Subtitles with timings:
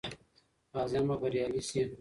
[0.73, 1.81] غازیان به بریالي سي.